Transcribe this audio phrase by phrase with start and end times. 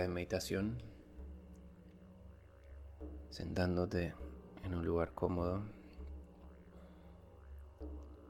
[0.00, 0.82] De meditación
[3.28, 4.14] sentándote
[4.64, 5.62] en un lugar cómodo,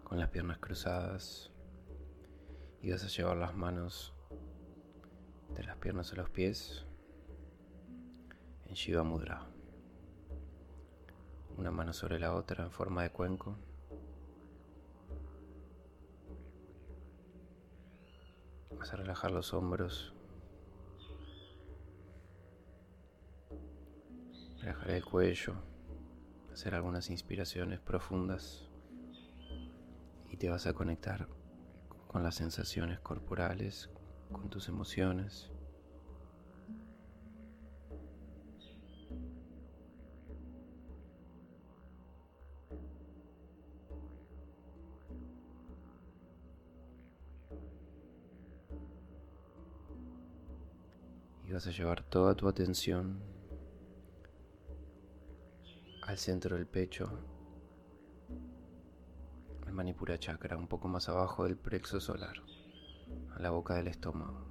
[0.04, 1.50] con las piernas cruzadas
[2.82, 4.12] y vas a llevar las manos
[5.56, 6.84] de las piernas a los pies
[8.66, 9.46] en Shiva Mudra.
[11.56, 13.56] Una mano sobre la otra en forma de cuenco.
[18.78, 20.11] Vas a relajar los hombros.
[24.62, 25.54] Relajar el cuello.
[26.52, 28.68] Hacer algunas inspiraciones profundas.
[30.30, 31.26] Y te vas a conectar
[32.06, 33.90] con las sensaciones corporales,
[34.30, 35.50] con tus emociones.
[51.48, 53.31] Y vas a llevar toda tu atención
[56.02, 57.10] al centro del pecho,
[59.66, 62.42] al Manipura Chakra, un poco más abajo del plexo solar,
[63.36, 64.46] a la boca del estómago.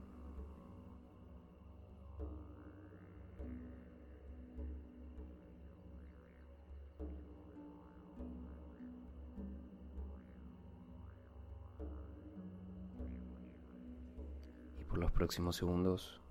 [14.80, 16.22] Y por los próximos segundos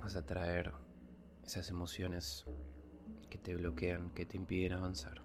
[0.00, 0.87] vas a traer
[1.48, 2.44] esas emociones
[3.30, 5.22] que te bloquean, que te impiden avanzar.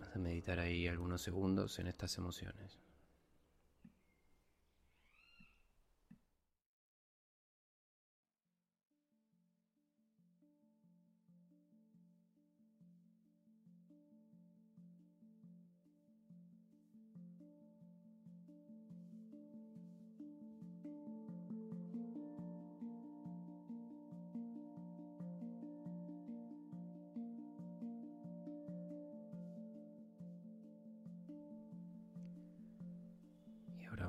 [0.00, 2.80] Vas a meditar ahí algunos segundos en estas emociones.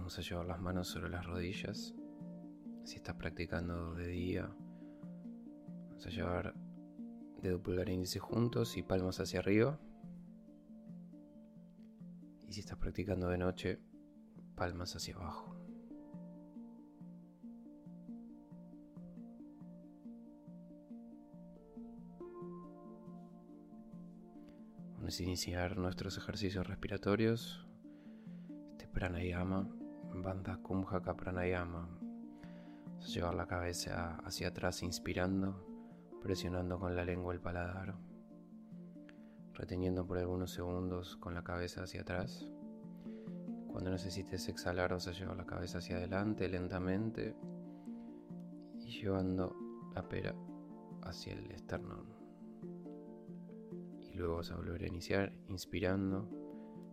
[0.08, 1.94] Vamos a llevar las manos sobre las rodillas.
[2.86, 4.50] Si estás practicando de día,
[5.90, 6.56] vamos a llevar
[7.42, 9.78] dedo pulgar e índice juntos y palmas hacia arriba.
[12.48, 13.82] Y si estás practicando de noche,
[14.56, 15.54] palmas hacia abajo.
[25.00, 27.68] Vamos a iniciar nuestros ejercicios respiratorios
[28.98, 29.70] pranayama,
[30.22, 31.88] Bandha Kumhaka Pranayama.
[33.00, 35.64] A llevar la cabeza hacia atrás inspirando,
[36.22, 37.96] presionando con la lengua el paladar,
[39.54, 42.48] reteniendo por algunos segundos con la cabeza hacia atrás.
[43.68, 47.36] Cuando necesites exhalar vas a llevar la cabeza hacia adelante lentamente
[48.80, 49.56] y llevando
[49.94, 50.36] la pera
[51.04, 52.08] hacia el esternón.
[54.02, 56.28] Y luego vas a volver a iniciar inspirando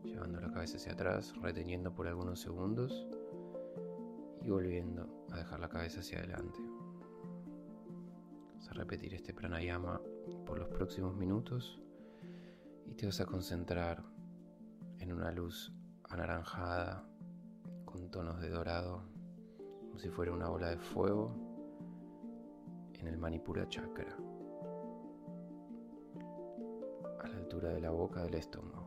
[0.04, 3.06] llevando la cabeza hacia atrás, reteniendo por algunos segundos
[4.44, 6.60] y volviendo a dejar la cabeza hacia adelante.
[8.56, 10.00] Vas a repetir este pranayama
[10.44, 11.80] por los próximos minutos
[12.86, 14.04] y te vas a concentrar
[14.98, 15.72] en una luz
[16.10, 17.08] anaranjada
[17.84, 19.02] con tonos de dorado,
[19.86, 21.34] como si fuera una bola de fuego
[22.94, 24.16] en el Manipura Chakra,
[27.22, 28.83] a la altura de la boca del estómago.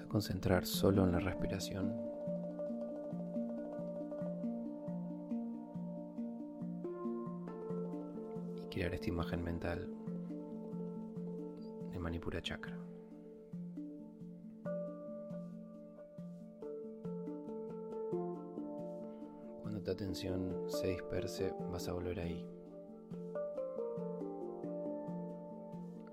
[0.00, 1.94] A concentrar solo en la respiración.
[8.56, 9.88] Y crear esta imagen mental
[11.90, 12.78] de Manipura Chakra.
[19.62, 22.46] Cuando tu atención se disperse, vas a volver ahí.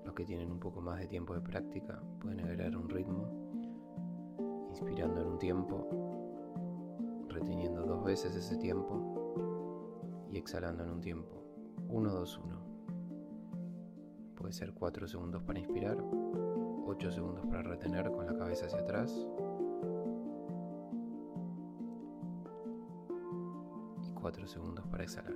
[0.04, 3.45] Los que tienen un poco más de tiempo de práctica pueden agregar un ritmo
[4.80, 5.88] inspirando en un tiempo,
[7.28, 11.42] reteniendo dos veces ese tiempo y exhalando en un tiempo.
[11.88, 12.56] 1, 2, 1.
[14.34, 15.96] Puede ser 4 segundos para inspirar,
[16.86, 19.12] 8 segundos para retener con la cabeza hacia atrás
[24.02, 25.34] y 4 segundos para exhalar.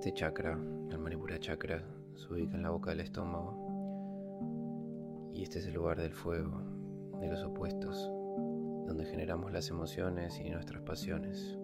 [0.00, 0.58] Este chakra,
[0.90, 3.54] el Manipura chakra, se ubica en la boca del estómago
[5.34, 6.62] y este es el lugar del fuego,
[7.20, 8.10] de los opuestos,
[8.86, 11.58] donde generamos las emociones y nuestras pasiones.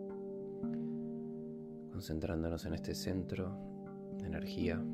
[1.92, 3.56] Concentrándonos en este centro
[4.18, 4.84] de energía,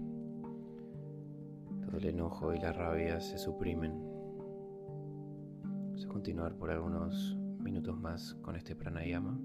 [1.80, 3.92] todo el enojo y la rabia se suprimen.
[5.64, 9.36] Vamos a continuar por algunos minutos más con este pranayama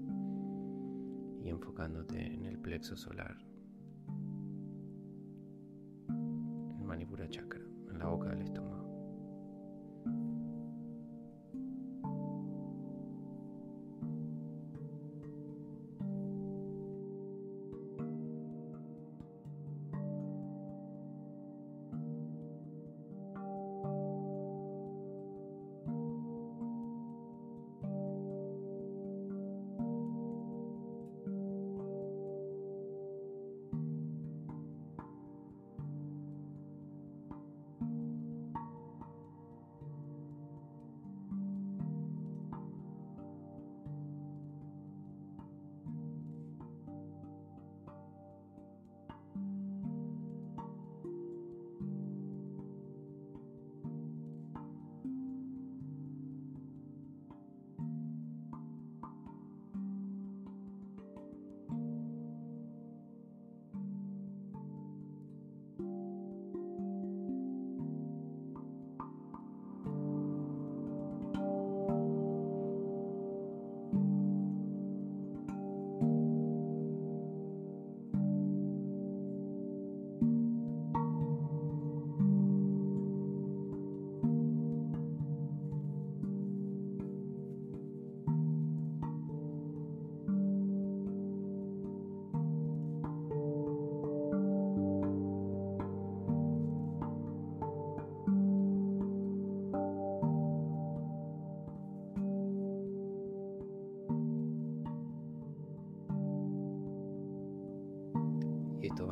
[1.42, 3.47] y enfocándote en el plexo solar.
[8.08, 8.42] Boca del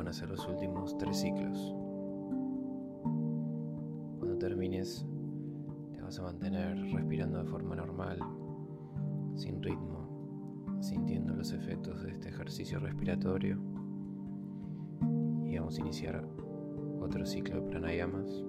[0.07, 1.75] van a ser los últimos tres ciclos.
[4.19, 5.05] Cuando termines,
[5.91, 8.17] te vas a mantener respirando de forma normal,
[9.35, 13.59] sin ritmo, sintiendo los efectos de este ejercicio respiratorio.
[15.45, 16.25] Y vamos a iniciar
[17.01, 18.46] otro ciclo de pranayamas.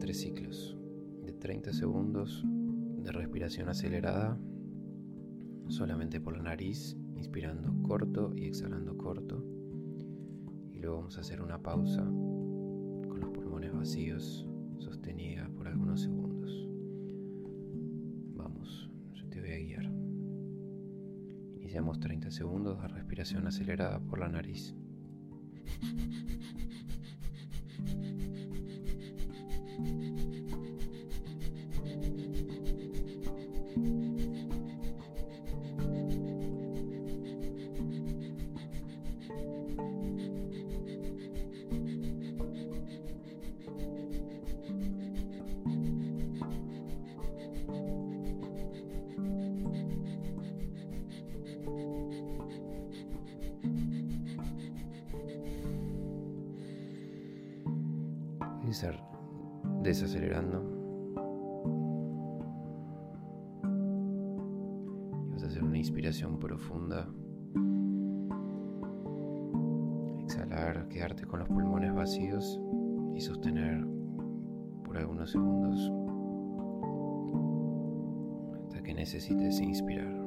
[0.00, 0.76] Tres ciclos
[1.22, 4.38] de 30 segundos de respiración acelerada,
[5.68, 9.44] solamente por la nariz, inspirando corto y exhalando corto.
[10.72, 16.68] Y luego vamos a hacer una pausa con los pulmones vacíos, sostenida por algunos segundos.
[18.34, 18.90] Vamos
[19.30, 19.84] te voy a guiar.
[21.56, 24.74] Iniciamos 30 segundos de respiración acelerada por la nariz.
[29.78, 29.92] thank
[33.76, 34.07] you
[65.62, 67.08] una inspiración profunda.
[70.22, 72.60] Exhalar, quedarte con los pulmones vacíos
[73.14, 73.86] y sostener
[74.84, 75.92] por algunos segundos
[78.64, 80.17] hasta que necesites inspirar.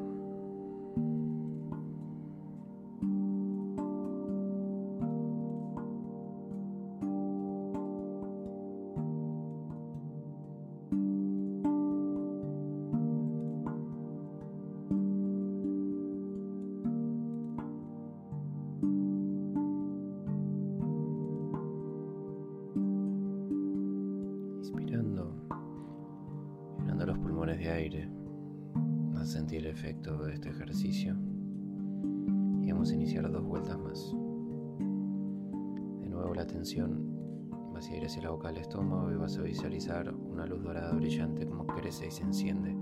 [39.09, 42.75] Y vas a visualizar una luz dorada brillante como crece y se enciende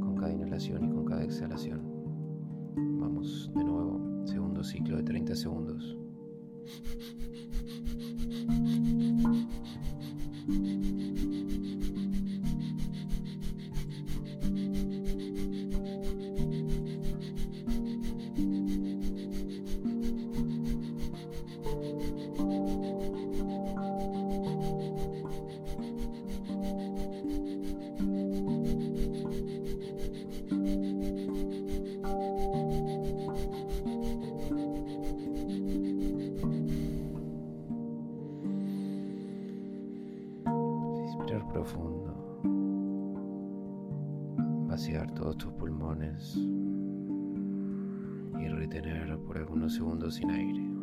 [0.00, 1.82] con cada inhalación y con cada exhalación.
[2.98, 5.98] Vamos de nuevo, segundo ciclo de 30 segundos.
[48.68, 50.77] y retener por algunos segundos sin aire.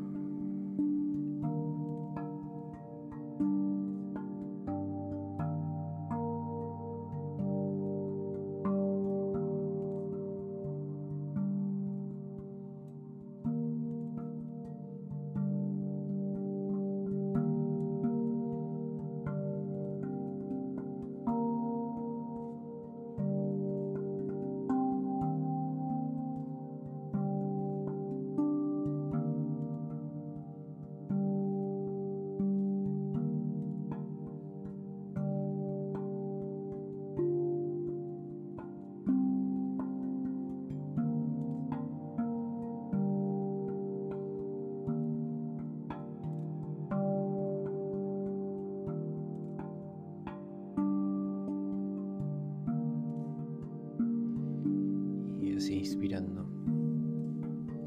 [55.58, 56.48] así inspirando.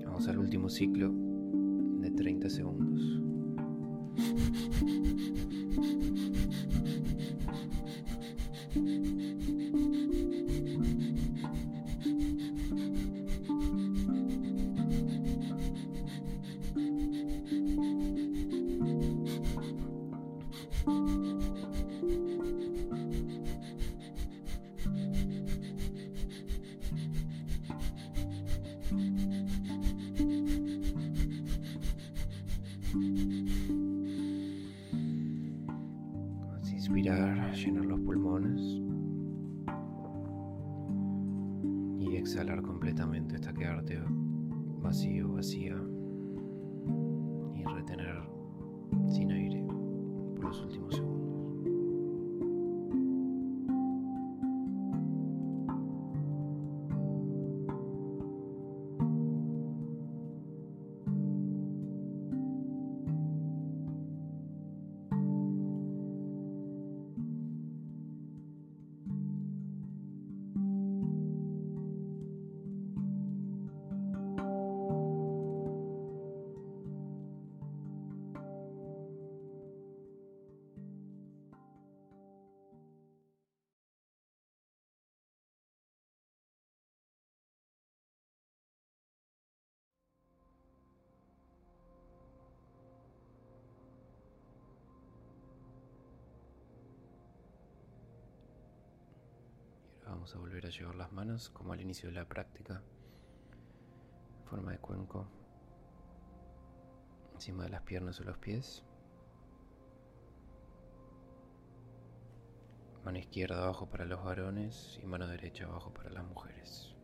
[0.04, 1.12] Vamos al último ciclo
[2.00, 3.22] de 30 segundos.
[37.52, 38.60] llenar los pulmones.
[41.98, 44.00] Y exhalar completamente hasta quedarte
[44.80, 45.76] vacío, vacía.
[100.18, 102.82] Vamos a volver a llevar las manos como al inicio de la práctica,
[104.40, 105.28] en forma de cuenco,
[107.34, 108.82] encima de las piernas o los pies.
[113.04, 116.96] Mano izquierda abajo para los varones y mano derecha abajo para las mujeres.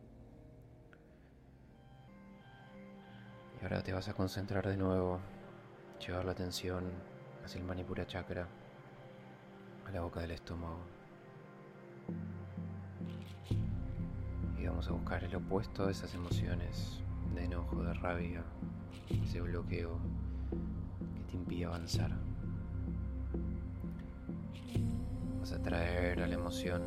[3.61, 5.21] Y ahora te vas a concentrar de nuevo,
[6.05, 6.91] llevar la atención
[7.45, 8.49] hacia el Manipura Chakra,
[9.85, 10.81] a la boca del estómago.
[14.67, 16.99] Vamos a buscar el opuesto de esas emociones
[17.33, 18.43] de enojo, de rabia,
[19.09, 19.97] ese bloqueo
[21.15, 22.11] que te impide avanzar.
[25.39, 26.81] Vas a traer a la emoción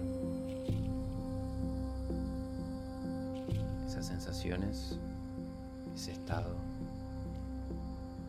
[3.87, 4.99] esas sensaciones,
[5.95, 6.57] ese estado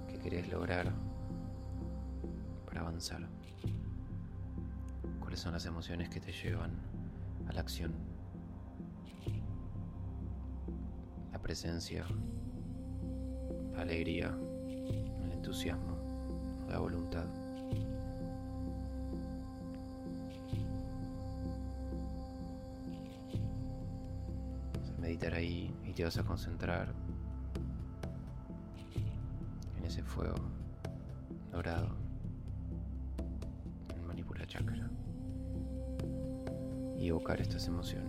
[0.07, 0.91] que querés lograr
[2.65, 3.27] para avanzar.
[5.19, 6.71] ¿Cuáles son las emociones que te llevan
[7.47, 8.08] a la acción?
[11.49, 12.05] Presencia,
[13.73, 14.31] la alegría,
[15.23, 15.97] el entusiasmo,
[16.69, 17.25] la voluntad.
[24.79, 26.93] Vas a meditar ahí y te vas a concentrar
[29.79, 30.35] en ese fuego
[31.51, 31.95] dorado,
[33.97, 34.88] en Manipura Chakra,
[36.99, 38.08] y evocar estas emociones.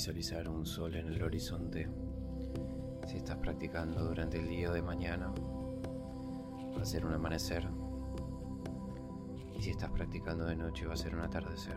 [0.00, 1.86] Visualizar un sol en el horizonte.
[3.06, 5.30] Si estás practicando durante el día de mañana,
[6.74, 7.68] va a ser un amanecer.
[9.54, 11.76] Y si estás practicando de noche, va a ser un atardecer.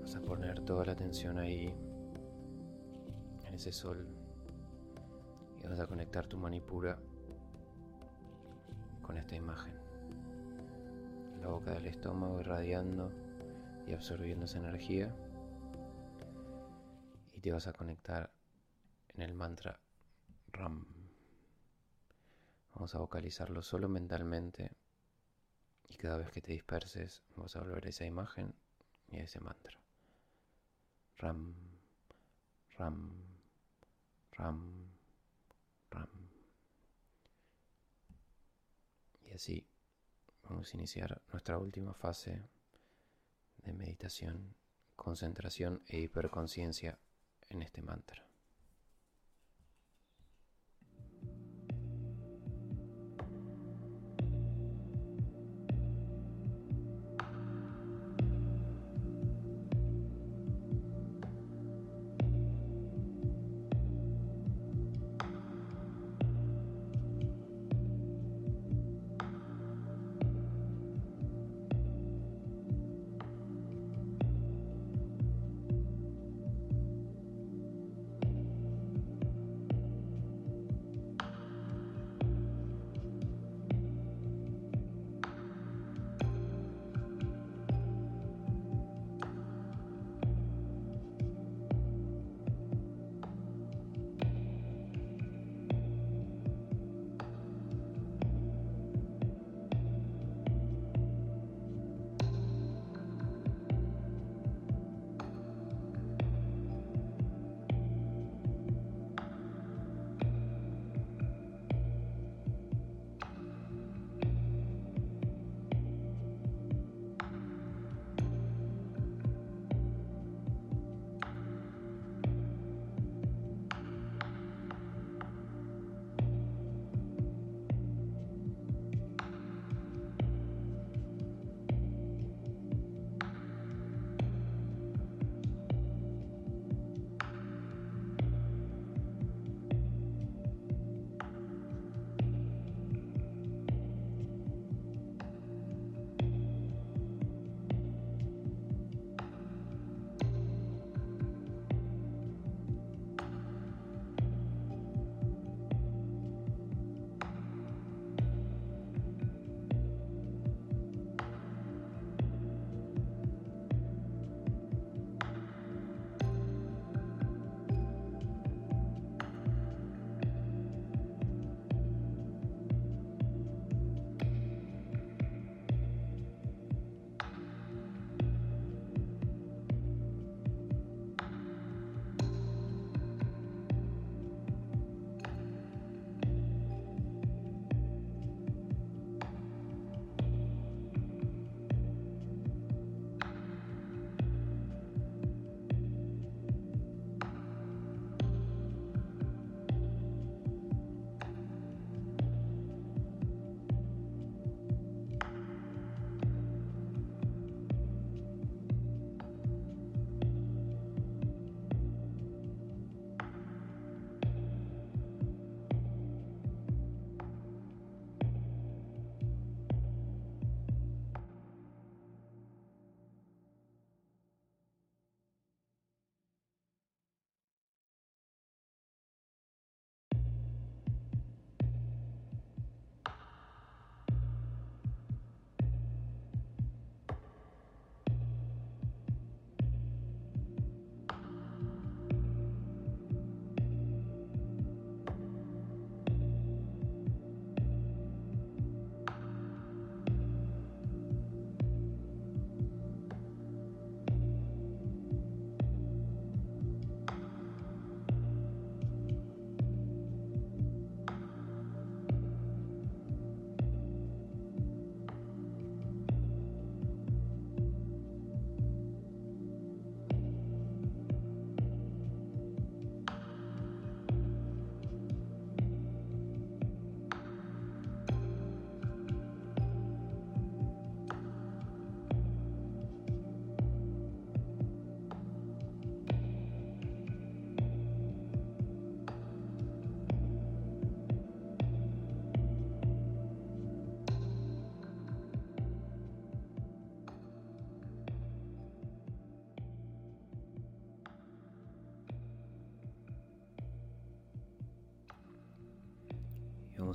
[0.00, 1.72] Vas a poner toda la atención ahí,
[3.46, 4.08] en ese sol.
[5.62, 6.98] Y vas a conectar tu manipura
[9.02, 9.72] con esta imagen
[11.40, 13.12] la boca del estómago irradiando
[13.86, 15.14] y absorbiendo esa energía.
[17.34, 18.32] Y te vas a conectar
[19.08, 19.80] en el mantra
[20.48, 20.86] Ram.
[22.74, 24.76] Vamos a vocalizarlo solo mentalmente
[25.88, 28.54] y cada vez que te disperses vas a volver a esa imagen
[29.08, 29.78] y a ese mantra.
[31.18, 31.54] ram,
[32.76, 33.10] ram,
[34.32, 34.90] ram,
[35.90, 36.10] ram.
[39.22, 39.66] Y así
[40.48, 42.48] vamos a iniciar nuestra última fase
[43.66, 44.54] de meditación,
[44.94, 46.98] concentración e hiperconciencia
[47.50, 48.25] en este mantra.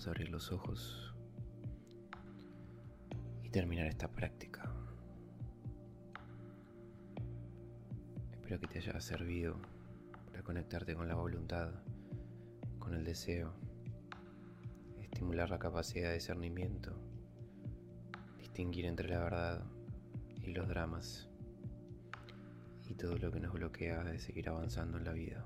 [0.01, 1.13] Vamos abrir los ojos
[3.43, 4.73] y terminar esta práctica.
[8.31, 9.57] Espero que te haya servido
[10.25, 11.83] para conectarte con la voluntad,
[12.79, 13.53] con el deseo,
[15.01, 16.97] estimular la capacidad de discernimiento,
[18.39, 19.63] distinguir entre la verdad
[20.41, 21.29] y los dramas
[22.89, 25.45] y todo lo que nos bloquea de seguir avanzando en la vida.